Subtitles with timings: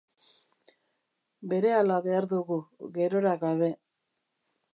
[1.51, 2.59] Berehala behar dugu,
[2.97, 3.71] gerora gabe.